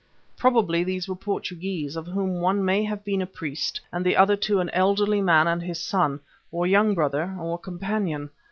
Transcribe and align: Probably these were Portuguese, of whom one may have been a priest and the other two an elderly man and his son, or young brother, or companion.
Probably 0.35 0.83
these 0.83 1.07
were 1.07 1.13
Portuguese, 1.15 1.95
of 1.95 2.07
whom 2.07 2.41
one 2.41 2.65
may 2.65 2.83
have 2.83 3.05
been 3.05 3.21
a 3.21 3.27
priest 3.27 3.79
and 3.91 4.03
the 4.03 4.17
other 4.17 4.35
two 4.35 4.59
an 4.59 4.71
elderly 4.71 5.21
man 5.21 5.45
and 5.47 5.61
his 5.61 5.77
son, 5.79 6.19
or 6.51 6.65
young 6.65 6.95
brother, 6.95 7.35
or 7.39 7.59
companion. 7.59 8.31